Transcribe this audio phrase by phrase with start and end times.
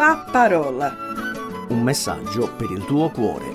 [0.00, 0.96] La parola.
[1.68, 3.52] Un messaggio per il tuo cuore.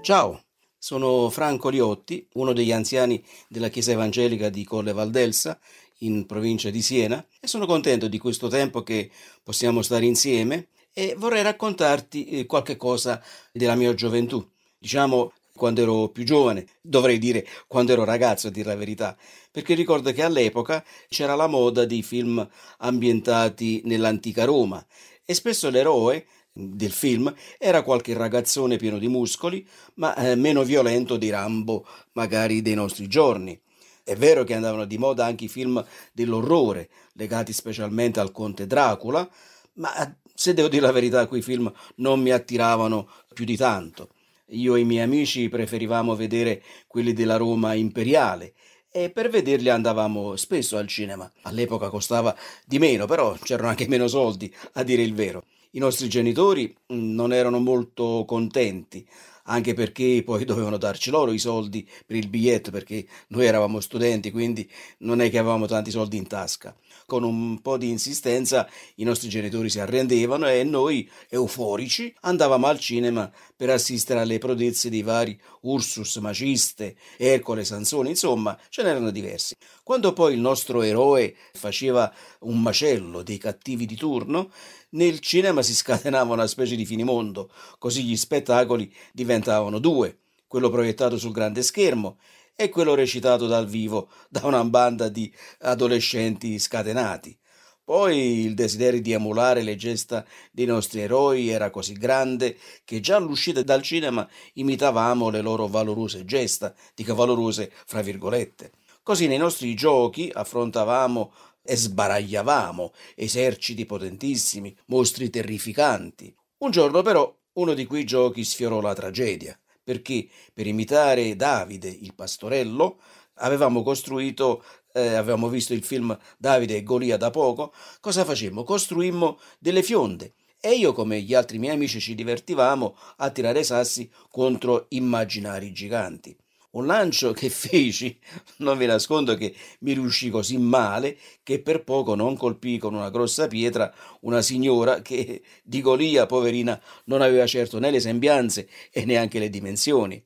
[0.00, 0.44] Ciao,
[0.78, 5.60] sono Franco Liotti, uno degli anziani della Chiesa Evangelica di Colle Valdelsa,
[5.98, 9.10] in provincia di Siena, e sono contento di questo tempo che
[9.42, 14.42] possiamo stare insieme e vorrei raccontarti eh, qualche cosa della mia gioventù.
[14.78, 19.16] Diciamo quando ero più giovane, dovrei dire quando ero ragazzo a dire la verità,
[19.50, 22.48] perché ricordo che all'epoca c'era la moda di film
[22.78, 24.84] ambientati nell'antica Roma
[25.24, 31.16] e spesso l'eroe del film era qualche ragazzone pieno di muscoli, ma eh, meno violento
[31.16, 33.60] di Rambo, magari dei nostri giorni.
[34.02, 39.28] È vero che andavano di moda anche i film dell'orrore, legati specialmente al conte Dracula,
[39.74, 44.10] ma se devo dire la verità, quei film non mi attiravano più di tanto.
[44.50, 48.54] Io e i miei amici preferivamo vedere quelli della Roma imperiale
[48.90, 51.30] e per vederli andavamo spesso al cinema.
[51.42, 55.44] All'epoca costava di meno, però c'erano anche meno soldi, a dire il vero.
[55.72, 59.06] I nostri genitori mm, non erano molto contenti,
[59.46, 64.30] anche perché poi dovevano darci loro i soldi per il biglietto, perché noi eravamo studenti,
[64.30, 66.74] quindi non è che avevamo tanti soldi in tasca
[67.06, 72.80] con un po' di insistenza i nostri genitori si arrendevano e noi, euforici, andavamo al
[72.80, 79.54] cinema per assistere alle prodezze dei vari Ursus, Maciste, Ercole, Sansone, insomma, ce n'erano diversi.
[79.84, 84.50] Quando poi il nostro eroe faceva un macello dei cattivi di turno,
[84.90, 89.35] nel cinema si scatenava una specie di finimondo, così gli spettacoli diventavano
[89.80, 92.18] due, quello proiettato sul grande schermo
[92.54, 97.38] e quello recitato dal vivo da una banda di adolescenti scatenati.
[97.84, 103.14] Poi il desiderio di emulare le gesta dei nostri eroi era così grande che già
[103.14, 108.72] all'uscita dal cinema imitavamo le loro valorose gesta, dico valorose fra virgolette.
[109.04, 116.34] Così nei nostri giochi affrontavamo e sbaragliavamo eserciti potentissimi, mostri terrificanti.
[116.58, 122.12] Un giorno però uno di quei giochi sfiorò la tragedia perché per imitare Davide, il
[122.12, 122.98] pastorello,
[123.34, 128.64] avevamo costruito, eh, avevamo visto il film Davide e Golia da poco, cosa facemmo?
[128.64, 134.10] Costruimmo delle fionde e io come gli altri miei amici ci divertivamo a tirare sassi
[134.28, 136.36] contro immaginari giganti.
[136.76, 138.18] Un lancio che feci,
[138.58, 143.08] non vi nascondo che mi riuscì così male che per poco non colpì con una
[143.08, 149.06] grossa pietra una signora che di Golia, poverina, non aveva certo né le sembianze e
[149.06, 150.22] neanche le dimensioni.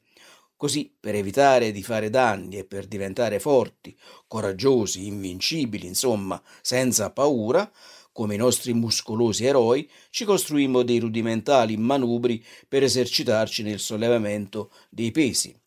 [0.57, 3.97] Così, per evitare di fare danni e per diventare forti,
[4.27, 7.71] coraggiosi, invincibili, insomma, senza paura,
[8.13, 15.13] come i nostri muscolosi eroi, ci costruimmo dei rudimentali manubri per esercitarci nel sollevamento dei
[15.13, 15.60] pesi.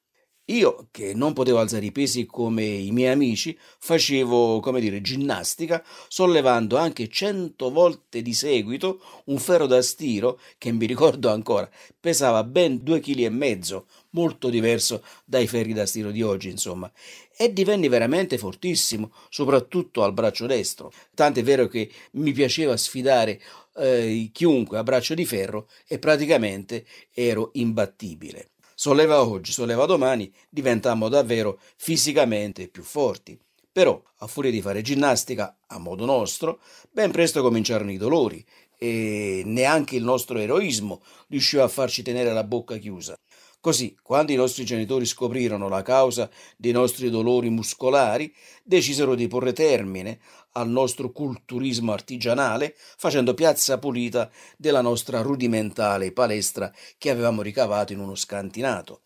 [0.47, 5.81] Io, che non potevo alzare i pesi come i miei amici, facevo, come dire, ginnastica,
[6.09, 12.43] sollevando anche cento volte di seguito un ferro da stiro, che mi ricordo ancora, pesava
[12.43, 16.91] ben due chili e mezzo, molto diverso dai ferri da stiro di oggi, insomma.
[17.37, 20.91] E divenni veramente fortissimo, soprattutto al braccio destro.
[21.13, 23.41] Tant'è vero che mi piaceva sfidare
[23.77, 31.09] eh, chiunque a braccio di ferro e praticamente ero imbattibile solleva oggi, solleva domani, diventammo
[31.09, 33.39] davvero fisicamente più forti.
[33.71, 36.59] Però, a furia di fare ginnastica a modo nostro,
[36.91, 38.45] ben presto cominciarono i dolori
[38.77, 43.17] e neanche il nostro eroismo riusciva a farci tenere la bocca chiusa.
[43.63, 49.53] Così, quando i nostri genitori scoprirono la causa dei nostri dolori muscolari, decisero di porre
[49.53, 50.19] termine
[50.55, 57.99] al nostro culturismo artigianale, facendo piazza pulita della nostra rudimentale palestra che avevamo ricavato in
[57.99, 59.03] uno scantinato.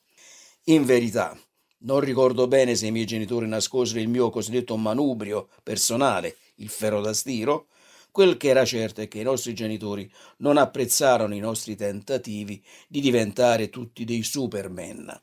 [0.63, 1.37] In verità,
[1.81, 7.01] non ricordo bene se i miei genitori nascosero il mio cosiddetto manubrio personale, il ferro
[7.01, 7.67] da stiro,
[8.17, 12.99] Quel che era certo è che i nostri genitori non apprezzarono i nostri tentativi di
[12.99, 15.21] diventare tutti dei superman.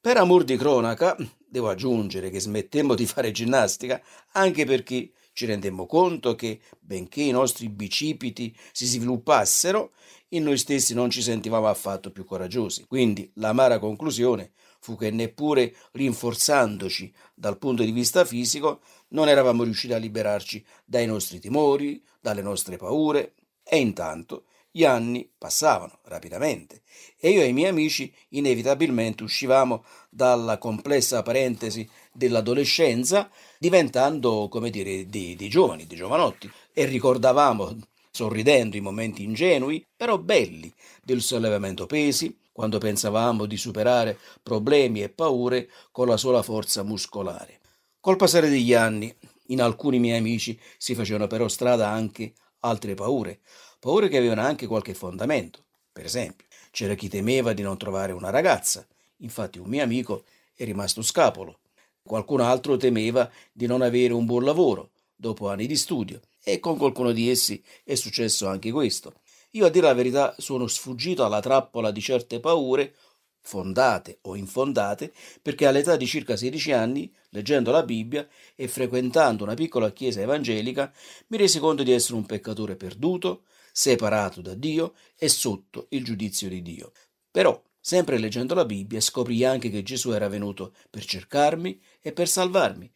[0.00, 4.00] Per amor di cronaca, devo aggiungere che smettemmo di fare ginnastica
[4.34, 9.90] anche perché ci rendemmo conto che, benché i nostri bicipiti si sviluppassero,
[10.28, 12.84] in noi stessi non ci sentivamo affatto più coraggiosi.
[12.86, 19.92] Quindi l'amara conclusione fu che neppure rinforzandoci dal punto di vista fisico non eravamo riusciti
[19.92, 23.34] a liberarci dai nostri timori, dalle nostre paure.
[23.62, 26.82] E intanto gli anni passavano rapidamente
[27.18, 35.06] e io e i miei amici inevitabilmente uscivamo dalla complessa parentesi dell'adolescenza diventando, come dire,
[35.06, 36.50] dei, dei giovani, dei giovanotti.
[36.72, 37.76] E ricordavamo
[38.10, 40.72] sorridendo i momenti ingenui, però belli,
[41.02, 47.58] del sollevamento pesi, quando pensavamo di superare problemi e paure con la sola forza muscolare.
[48.00, 49.10] Col passare degli anni,
[49.46, 53.40] in alcuni miei amici si facevano però strada anche altre paure,
[53.78, 55.64] paure che avevano anche qualche fondamento.
[55.90, 58.86] Per esempio, c'era chi temeva di non trovare una ragazza,
[59.20, 60.24] infatti un mio amico
[60.54, 61.60] è rimasto scapolo.
[62.02, 66.76] Qualcun altro temeva di non avere un buon lavoro dopo anni di studio e con
[66.76, 69.14] qualcuno di essi è successo anche questo.
[69.54, 72.94] Io a dire la verità sono sfuggito alla trappola di certe paure,
[73.40, 75.12] fondate o infondate,
[75.42, 80.92] perché all'età di circa 16 anni, leggendo la Bibbia e frequentando una piccola chiesa evangelica,
[81.28, 83.42] mi resi conto di essere un peccatore perduto,
[83.72, 86.92] separato da Dio e sotto il giudizio di Dio.
[87.28, 92.28] Però, sempre leggendo la Bibbia, scoprì anche che Gesù era venuto per cercarmi e per
[92.28, 92.88] salvarmi.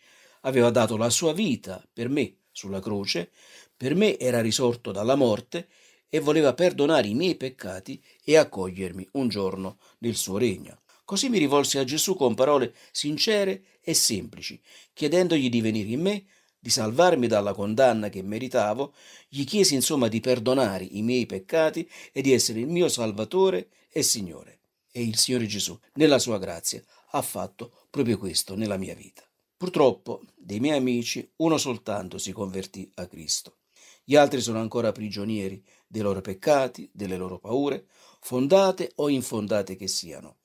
[0.42, 3.32] Aveva dato la sua vita per me sulla croce,
[3.76, 5.66] per me era risorto dalla morte
[6.14, 10.82] e voleva perdonare i miei peccati e accogliermi un giorno nel suo regno.
[11.04, 14.60] Così mi rivolsi a Gesù con parole sincere e semplici,
[14.92, 16.24] chiedendogli di venire in me,
[16.56, 18.94] di salvarmi dalla condanna che meritavo,
[19.28, 24.04] gli chiesi insomma di perdonare i miei peccati e di essere il mio Salvatore e
[24.04, 24.60] Signore.
[24.92, 26.80] E il Signore Gesù, nella sua grazia,
[27.10, 29.24] ha fatto proprio questo nella mia vita.
[29.56, 33.56] Purtroppo, dei miei amici, uno soltanto si convertì a Cristo.
[34.06, 37.86] Gli altri sono ancora prigionieri dei loro peccati, delle loro paure,
[38.20, 40.40] fondate o infondate che siano.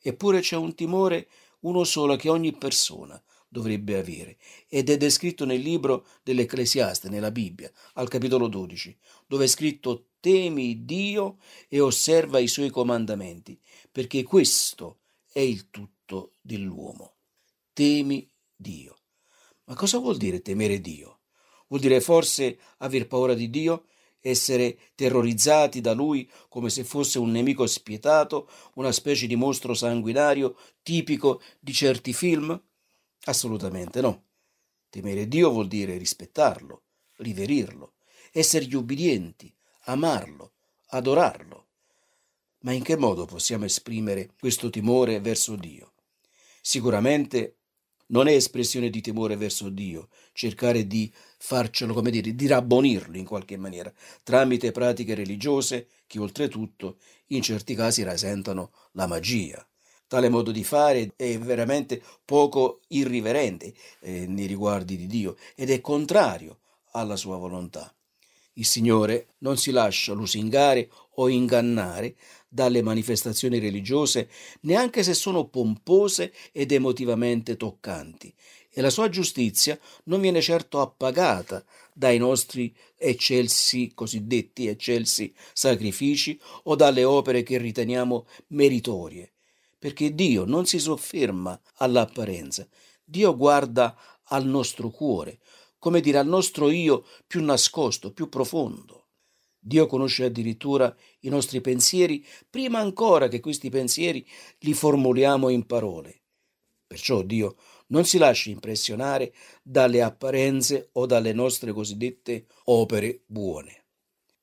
[0.00, 1.28] Eppure c'è un timore,
[1.60, 4.36] uno solo, che ogni persona dovrebbe avere,
[4.68, 8.96] ed è descritto nel libro dell'Ecclesiaste, nella Bibbia, al capitolo 12,
[9.28, 13.60] dove è scritto temi Dio e osserva i suoi comandamenti,
[13.92, 15.02] perché questo
[15.32, 17.14] è il tutto dell'uomo.
[17.72, 18.98] Temi Dio.
[19.64, 21.17] Ma cosa vuol dire temere Dio?
[21.68, 23.84] Vuol dire forse aver paura di Dio?
[24.20, 30.56] Essere terrorizzati da Lui come se fosse un nemico spietato, una specie di mostro sanguinario
[30.82, 32.60] tipico di certi film?
[33.24, 34.24] Assolutamente no.
[34.90, 36.82] Temere Dio vuol dire rispettarlo,
[37.16, 37.94] riverirlo,
[38.32, 39.54] essergli ubbidienti,
[39.84, 40.54] amarlo,
[40.86, 41.66] adorarlo.
[42.60, 45.92] Ma in che modo possiamo esprimere questo timore verso Dio?
[46.60, 47.57] Sicuramente
[48.08, 53.24] non è espressione di timore verso Dio, cercare di farcelo, come dire, di rabbonirlo in
[53.24, 59.66] qualche maniera, tramite pratiche religiose che oltretutto in certi casi rasentano la magia.
[60.06, 65.80] Tale modo di fare è veramente poco irriverente eh, nei riguardi di Dio ed è
[65.82, 66.60] contrario
[66.92, 67.92] alla sua volontà.
[68.58, 72.16] Il Signore non si lascia lusingare o ingannare
[72.48, 74.28] dalle manifestazioni religiose,
[74.62, 78.34] neanche se sono pompose ed emotivamente toccanti,
[78.68, 86.74] e la sua giustizia non viene certo appagata dai nostri eccelsi, cosiddetti eccelsi sacrifici o
[86.74, 89.34] dalle opere che riteniamo meritorie,
[89.78, 92.66] perché Dio non si sofferma all'apparenza,
[93.04, 93.96] Dio guarda
[94.30, 95.38] al nostro cuore,
[95.78, 99.06] come dire al nostro io più nascosto, più profondo.
[99.58, 104.26] Dio conosce addirittura i nostri pensieri prima ancora che questi pensieri
[104.60, 106.22] li formuliamo in parole.
[106.86, 107.56] Perciò Dio
[107.88, 113.84] non si lascia impressionare dalle apparenze o dalle nostre cosiddette opere buone.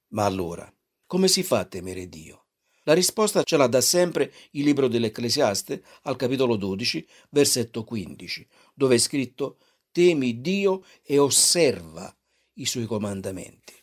[0.10, 0.72] Ma allora,
[1.08, 2.46] come si fa a temere Dio?
[2.84, 8.94] La risposta ce la dà sempre il libro dell'Ecclesiaste al capitolo 12, versetto 15, dove
[8.94, 9.58] è scritto
[9.96, 12.14] Temi Dio e osserva
[12.56, 13.74] i suoi comandamenti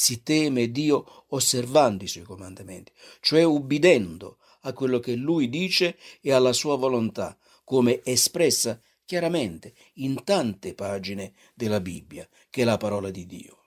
[0.00, 6.32] si teme Dio osservando i suoi comandamenti, cioè ubbidendo a quello che lui dice e
[6.32, 13.10] alla sua volontà, come espressa chiaramente in tante pagine della Bibbia, che è la parola
[13.10, 13.58] di Dio.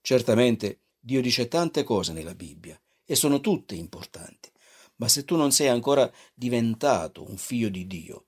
[0.00, 4.50] Certamente Dio dice tante cose nella Bibbia e sono tutte importanti,
[4.96, 8.24] ma se tu non sei ancora diventato un figlio di Dio,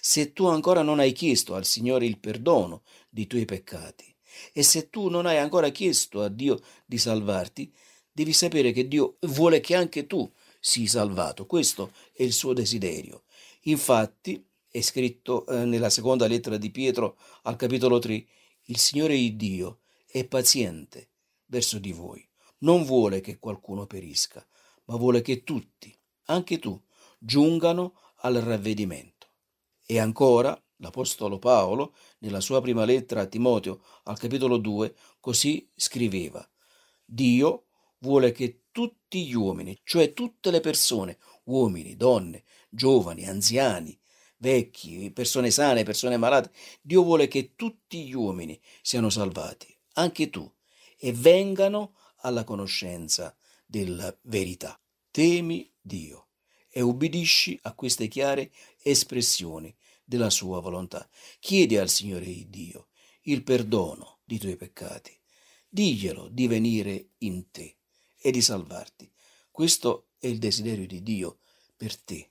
[0.00, 4.14] se tu ancora non hai chiesto al Signore il perdono dei tuoi peccati,
[4.52, 7.72] e se tu non hai ancora chiesto a Dio di salvarti,
[8.10, 10.30] devi sapere che Dio vuole che anche tu
[10.60, 11.46] sii salvato.
[11.46, 13.24] Questo è il suo desiderio.
[13.62, 18.26] Infatti, è scritto eh, nella seconda lettera di Pietro al capitolo 3,
[18.66, 21.08] il Signore il Dio è paziente
[21.46, 22.26] verso di voi.
[22.58, 24.46] Non vuole che qualcuno perisca,
[24.84, 26.80] ma vuole che tutti, anche tu,
[27.18, 29.19] giungano al ravvedimento.
[29.90, 36.48] E ancora, L'Apostolo Paolo, nella sua prima lettera a Timoteo, al capitolo 2, così scriveva:
[37.04, 37.64] Dio
[37.98, 43.98] vuole che tutti gli uomini, cioè tutte le persone, uomini, donne, giovani, anziani,
[44.36, 50.48] vecchi, persone sane, persone malate, Dio vuole che tutti gli uomini siano salvati, anche tu,
[50.98, 54.80] e vengano alla conoscenza della verità.
[55.10, 56.28] Temi Dio
[56.72, 59.74] e ubbidisci a queste chiare espressioni
[60.10, 61.08] della sua volontà.
[61.38, 62.88] Chiedi al Signore Dio
[63.22, 65.16] il perdono dei tuoi peccati.
[65.68, 67.76] diglielo di venire in te
[68.20, 69.08] e di salvarti.
[69.52, 71.38] Questo è il desiderio di Dio
[71.76, 72.28] per te.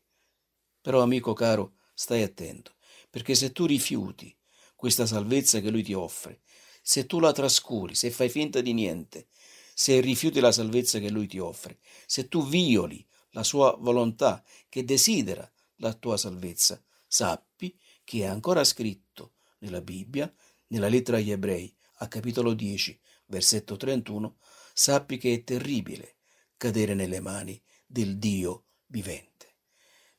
[0.82, 2.76] Però, amico caro, stai attento,
[3.10, 4.36] perché se tu rifiuti
[4.76, 6.42] questa salvezza che Lui ti offre,
[6.82, 9.30] se tu la trascuri, se fai finta di niente,
[9.74, 14.84] se rifiuti la salvezza che Lui ti offre, se tu violi la sua volontà che
[14.84, 17.49] desidera la tua salvezza, sappi
[18.10, 20.34] che è ancora scritto nella Bibbia,
[20.70, 24.38] nella lettera agli ebrei, a capitolo 10, versetto 31,
[24.74, 26.16] sappi che è terribile
[26.58, 29.58] cadere nelle mani del Dio vivente.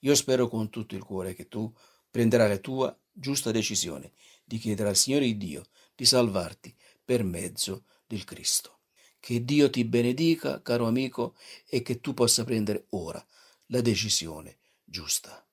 [0.02, 1.74] Io spero con tutto il cuore che tu
[2.08, 4.12] prenderai la tua giusta decisione
[4.44, 5.64] di chiedere al Signore Dio
[5.96, 6.72] di salvarti
[7.04, 8.82] per mezzo del Cristo.
[9.18, 11.34] Che Dio ti benedica, caro amico,
[11.68, 13.26] e che tu possa prendere ora
[13.66, 15.44] la decisione giusta.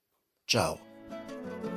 [0.45, 1.76] Ciao.